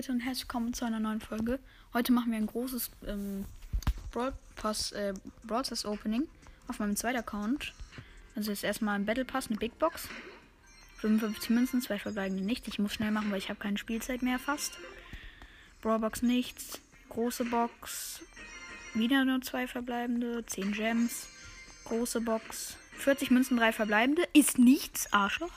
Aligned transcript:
Leute 0.00 0.12
und 0.12 0.20
herzlich 0.20 0.44
willkommen 0.44 0.72
zu 0.72 0.86
einer 0.86 0.98
neuen 0.98 1.20
Folge. 1.20 1.58
Heute 1.92 2.10
machen 2.12 2.32
wir 2.32 2.38
ein 2.38 2.46
großes 2.46 2.90
ähm, 3.06 3.44
Brawl 4.12 4.32
Pass, 4.56 4.92
äh, 4.92 5.12
Brawl 5.44 5.62
Pass 5.62 5.84
Opening 5.84 6.26
auf 6.68 6.78
meinem 6.78 6.96
zweiten 6.96 7.18
Account. 7.18 7.74
Also 8.34 8.50
ist 8.50 8.64
erstmal 8.64 8.94
ein 8.94 9.04
Battle 9.04 9.26
Pass, 9.26 9.48
eine 9.48 9.58
Big 9.58 9.78
Box. 9.78 10.08
55 11.00 11.50
Münzen, 11.50 11.82
zwei 11.82 11.98
verbleibende 11.98 12.42
nicht. 12.42 12.66
Ich 12.66 12.78
muss 12.78 12.94
schnell 12.94 13.10
machen, 13.10 13.30
weil 13.30 13.36
ich 13.36 13.50
habe 13.50 13.60
keine 13.60 13.76
Spielzeit 13.76 14.22
mehr 14.22 14.38
fast. 14.38 14.72
Brawlbox 15.82 16.22
nichts. 16.22 16.80
Große 17.10 17.44
Box. 17.44 18.22
Wieder 18.94 19.26
nur 19.26 19.42
zwei 19.42 19.66
verbleibende. 19.66 20.46
10 20.46 20.72
Gems. 20.72 21.28
Große 21.84 22.22
Box. 22.22 22.78
40 23.00 23.30
Münzen, 23.32 23.58
drei 23.58 23.70
verbleibende. 23.70 24.22
Ist 24.32 24.58
nichts, 24.58 25.12
Arschloch. 25.12 25.52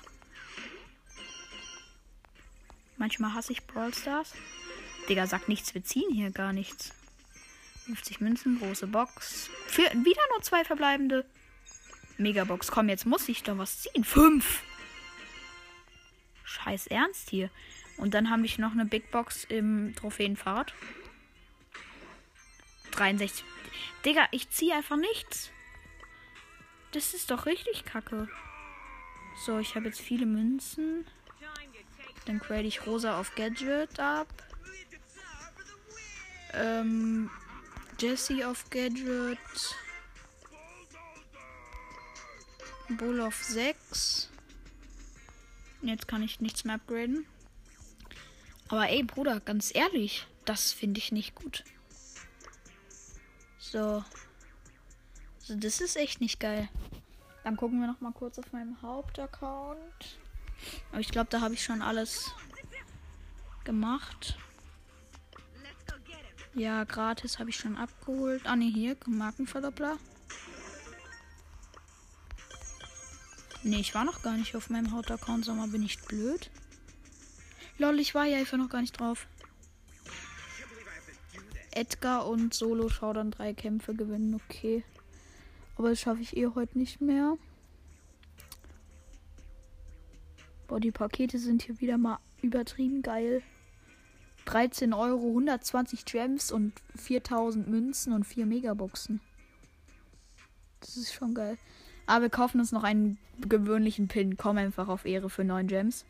Manchmal 2.97 3.33
hasse 3.33 3.53
ich 3.53 3.65
Brawl 3.65 3.93
Stars. 3.93 4.33
Digga, 5.09 5.27
sagt 5.27 5.49
nichts, 5.49 5.73
wir 5.73 5.83
ziehen 5.83 6.13
hier 6.13 6.31
gar 6.31 6.53
nichts. 6.53 6.93
50 7.85 8.21
Münzen, 8.21 8.59
große 8.59 8.87
Box. 8.87 9.49
Für, 9.67 9.83
wieder 9.83 10.21
nur 10.31 10.41
zwei 10.41 10.63
verbleibende. 10.63 11.25
Megabox. 12.17 12.71
Komm, 12.71 12.89
jetzt 12.89 13.05
muss 13.05 13.27
ich 13.27 13.43
doch 13.43 13.57
was 13.57 13.81
ziehen. 13.81 14.03
Fünf. 14.03 14.61
Scheiß 16.43 16.87
Ernst 16.87 17.29
hier. 17.29 17.49
Und 17.97 18.13
dann 18.13 18.29
habe 18.29 18.45
ich 18.45 18.57
noch 18.57 18.71
eine 18.71 18.85
Big 18.85 19.11
Box 19.11 19.43
im 19.45 19.93
Trophäenfahrt. 19.95 20.73
63. 22.91 23.43
Digga, 24.05 24.27
ich 24.31 24.49
ziehe 24.49 24.75
einfach 24.75 24.97
nichts. 24.97 25.51
Das 26.91 27.13
ist 27.13 27.31
doch 27.31 27.45
richtig 27.45 27.85
kacke. 27.85 28.29
So, 29.45 29.57
ich 29.59 29.75
habe 29.75 29.87
jetzt 29.87 29.99
viele 30.01 30.25
Münzen. 30.25 31.05
Dann 32.25 32.39
grade 32.39 32.63
ich 32.63 32.85
Rosa 32.85 33.19
auf 33.19 33.35
Gadget 33.35 33.99
ab. 33.99 34.27
Ähm, 36.53 37.29
Jesse 37.99 38.47
auf 38.47 38.69
Gadget. 38.69 39.37
Bull 42.89 43.21
auf 43.21 43.43
6. 43.43 44.29
Jetzt 45.81 46.07
kann 46.07 46.23
ich 46.23 46.39
nichts 46.39 46.63
mehr 46.63 46.75
upgraden. 46.75 47.25
Aber 48.69 48.89
ey, 48.89 49.03
Bruder, 49.03 49.39
ganz 49.39 49.73
ehrlich, 49.75 50.27
das 50.45 50.71
finde 50.71 50.99
ich 50.99 51.11
nicht 51.11 51.35
gut. 51.35 51.63
So. 53.59 54.03
So, 55.39 55.55
das 55.55 55.81
ist 55.81 55.97
echt 55.97 56.21
nicht 56.21 56.39
geil. 56.39 56.69
Dann 57.43 57.57
gucken 57.57 57.81
wir 57.81 57.87
noch 57.87 57.99
mal 57.99 58.13
kurz 58.13 58.39
auf 58.39 58.51
meinem 58.53 58.81
Hauptaccount. 58.81 60.17
Aber 60.91 60.99
ich 60.99 61.09
glaube, 61.09 61.27
da 61.29 61.41
habe 61.41 61.53
ich 61.53 61.63
schon 61.63 61.81
alles 61.81 62.31
gemacht. 63.63 64.37
Ja, 66.55 66.83
gratis 66.83 67.39
habe 67.39 67.49
ich 67.49 67.57
schon 67.57 67.77
abgeholt. 67.77 68.45
Ah, 68.45 68.55
ne, 68.55 68.69
hier, 68.69 68.95
Markenverdoppler. 69.07 69.97
Ne, 73.63 73.79
ich 73.79 73.95
war 73.95 74.05
noch 74.05 74.21
gar 74.21 74.37
nicht 74.37 74.55
auf 74.55 74.69
meinem 74.69 74.91
Hauptaccount, 74.91 75.45
sag 75.45 75.55
mal, 75.55 75.69
bin 75.69 75.83
ich 75.83 75.99
blöd? 76.01 76.51
Lol, 77.77 77.99
ich 77.99 78.13
war 78.13 78.25
hier 78.25 78.37
einfach 78.37 78.57
noch 78.57 78.69
gar 78.69 78.81
nicht 78.81 78.99
drauf. 78.99 79.25
Edgar 81.71 82.27
und 82.27 82.53
Solo 82.53 82.89
Showdown 82.89 83.31
drei 83.31 83.53
Kämpfe 83.53 83.95
gewinnen, 83.95 84.35
okay. 84.35 84.83
Aber 85.75 85.89
das 85.89 85.99
schaffe 86.01 86.21
ich 86.21 86.37
eh 86.37 86.47
heute 86.53 86.77
nicht 86.77 87.01
mehr. 87.01 87.37
Boah, 90.73 90.79
die 90.79 90.91
Pakete 90.91 91.37
sind 91.37 91.61
hier 91.61 91.79
wieder 91.79 91.99
mal 91.99 92.17
übertrieben 92.41 93.03
geil. 93.03 93.43
13 94.45 94.91
Euro, 94.93 95.27
120 95.27 96.03
Gems 96.03 96.51
und 96.51 96.73
4000 96.95 97.67
Münzen 97.67 98.11
und 98.11 98.23
4 98.23 98.47
Megaboxen. 98.47 99.21
Das 100.79 100.97
ist 100.97 101.13
schon 101.13 101.35
geil. 101.35 101.59
Aber 102.07 102.23
wir 102.23 102.29
kaufen 102.31 102.59
uns 102.59 102.71
noch 102.71 102.81
einen 102.81 103.19
gewöhnlichen 103.39 104.07
Pin. 104.07 104.35
Komm 104.35 104.57
einfach 104.57 104.87
auf 104.87 105.05
Ehre 105.05 105.29
für 105.29 105.43
9 105.43 105.67
Gems. 105.67 106.05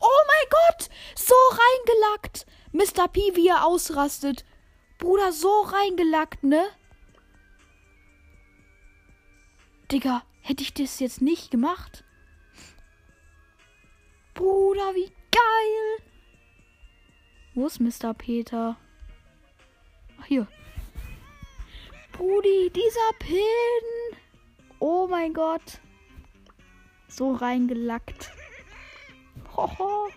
Oh 0.00 0.20
mein 0.26 0.50
Gott! 0.50 0.90
So 1.14 1.36
reingelackt! 1.52 2.46
Mr. 2.72 3.06
P, 3.06 3.20
wie 3.34 3.46
er 3.46 3.64
ausrastet. 3.64 4.44
Bruder, 4.98 5.30
so 5.30 5.60
reingelackt, 5.60 6.42
ne? 6.42 6.64
Digga, 9.92 10.24
hätte 10.40 10.64
ich 10.64 10.74
das 10.74 10.98
jetzt 10.98 11.22
nicht 11.22 11.52
gemacht? 11.52 12.03
Bruder, 14.34 14.94
wie 14.94 15.10
geil! 15.30 16.08
Wo 17.54 17.66
ist 17.66 17.80
Mr. 17.80 18.14
Peter? 18.14 18.76
Ach, 20.20 20.26
hier. 20.26 20.48
Brudi, 22.12 22.70
dieser 22.74 23.12
Pin! 23.20 24.18
Oh 24.80 25.06
mein 25.08 25.32
Gott. 25.32 25.80
So 27.08 27.32
reingelackt. 27.32 28.30
Hoho. 29.56 30.08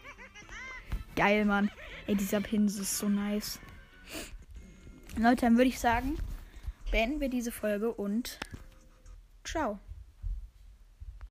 Geil, 1.15 1.45
Mann. 1.45 1.69
Ey, 2.07 2.15
dieser 2.15 2.41
Pin 2.41 2.65
ist 2.65 2.97
so 2.97 3.07
nice. 3.07 3.59
Leute, 5.15 5.41
dann 5.41 5.57
würde 5.57 5.69
ich 5.69 5.79
sagen, 5.79 6.17
beenden 6.91 7.19
wir 7.19 7.29
diese 7.29 7.51
Folge 7.51 7.91
und 7.93 8.39
ciao. 9.43 9.79